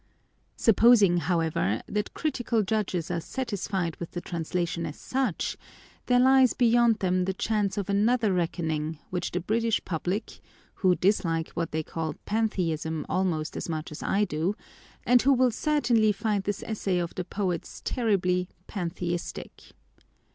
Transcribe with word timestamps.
Supposing, 0.55 1.17
however, 1.17 1.83
that 1.85 2.15
critical 2.15 2.63
judges 2.63 3.11
are 3.11 3.21
satisfied 3.21 3.97
with 3.97 4.13
the 4.13 4.19
translation 4.19 4.87
as 4.87 4.97
such, 4.97 5.57
there 6.07 6.19
hes 6.23 6.55
beyond 6.55 6.97
them 7.01 7.25
the 7.25 7.35
chance 7.35 7.77
of 7.77 7.87
another 7.87 8.33
reckoning 8.33 8.97
with 9.11 9.29
the 9.29 9.39
British 9.39 9.85
public, 9.85 10.39
who 10.73 10.95
dislike 10.95 11.49
what 11.49 11.71
they 11.71 11.83
call 11.83 12.15
‘‘Pantheism” 12.25 13.05
almost 13.09 13.55
as 13.55 13.69
much 13.69 13.91
as 13.91 14.01
I 14.01 14.25
do, 14.25 14.55
and 15.05 15.21
who 15.21 15.33
will 15.33 15.51
certainly 15.51 16.11
find 16.13 16.45
this 16.45 16.63
essay 16.63 16.97
of 16.97 17.13
the 17.13 17.23
poet’s 17.23 17.83
terribly 17.85 18.49
Pantheistic. 18.65 19.65